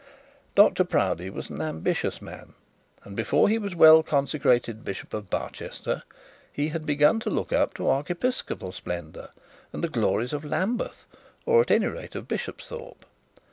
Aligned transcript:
Dr 0.55 0.83
Proudie 0.83 1.29
was 1.29 1.51
an 1.51 1.61
ambitious 1.61 2.23
man, 2.23 2.55
and 3.03 3.15
before 3.15 3.47
he 3.47 3.59
was 3.59 3.75
well 3.75 4.01
consecrated 4.01 4.83
Bishop 4.83 5.13
of 5.13 5.29
Barchester, 5.29 6.01
he 6.51 6.69
had 6.69 6.87
begun 6.87 7.19
to 7.19 7.29
look 7.29 7.53
up 7.53 7.75
to 7.75 7.87
archepiscopal 7.87 8.71
splendour, 8.71 9.29
and 9.71 9.83
the 9.83 9.87
glories 9.89 10.33
of 10.33 10.43
Lambeth, 10.43 11.05
or 11.45 11.61
at 11.61 11.69
any 11.69 11.85
rate 11.85 12.15
of 12.15 12.27
Bishopsthorpe. 12.27 13.05